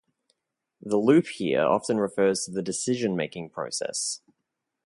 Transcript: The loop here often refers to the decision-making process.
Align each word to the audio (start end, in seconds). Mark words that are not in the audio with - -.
The 0.81 0.97
loop 0.97 1.27
here 1.27 1.63
often 1.63 1.97
refers 1.97 2.43
to 2.45 2.51
the 2.51 2.63
decision-making 2.63 3.51
process. 3.51 4.19